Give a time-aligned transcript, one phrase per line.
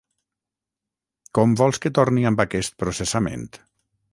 [1.39, 3.49] Com vols que torni amb aquest processament?